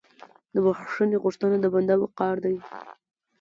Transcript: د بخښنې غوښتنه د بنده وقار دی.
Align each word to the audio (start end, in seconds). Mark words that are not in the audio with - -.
د 0.53 0.55
بخښنې 0.65 1.17
غوښتنه 1.23 1.55
د 1.59 1.65
بنده 1.73 1.95
وقار 2.03 2.35
دی. 2.45 2.55